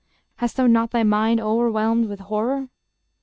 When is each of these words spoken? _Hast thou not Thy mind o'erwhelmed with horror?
_Hast 0.37 0.57
thou 0.57 0.65
not 0.65 0.89
Thy 0.89 1.03
mind 1.03 1.39
o'erwhelmed 1.39 2.09
with 2.09 2.21
horror? 2.21 2.69